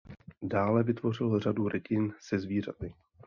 Dále 0.41 0.83
vytvořil 0.83 1.39
řadu 1.39 1.69
rytin 1.69 2.13
se 2.19 2.39
zvířaty. 2.39 2.93